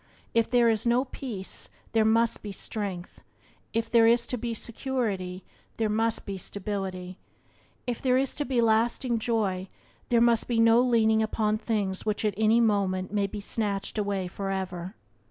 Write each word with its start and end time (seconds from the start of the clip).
If 0.33 0.49
there 0.49 0.67
is 0.67 0.87
no 0.87 1.05
peace 1.05 1.69
there 1.91 2.03
must 2.03 2.41
be 2.41 2.51
strength; 2.51 3.21
if 3.71 3.87
there 3.91 4.07
is 4.07 4.25
to 4.33 4.35
be 4.35 4.55
security 4.55 5.45
there 5.77 5.89
must 5.91 6.25
be 6.25 6.39
stability; 6.39 7.19
if 7.85 8.01
there 8.01 8.17
is 8.17 8.33
to 8.33 8.43
be 8.43 8.61
lasting 8.61 9.19
joy 9.19 9.69
there 10.09 10.19
must 10.19 10.47
be 10.47 10.59
no 10.59 10.81
leaning 10.81 11.21
upon 11.21 11.59
things 11.59 12.03
which 12.03 12.25
at 12.25 12.33
any 12.35 12.59
moment 12.59 13.13
may 13.13 13.27
be 13.27 13.39
snatched 13.39 13.99
away 13.99 14.27
forever. 14.27 14.95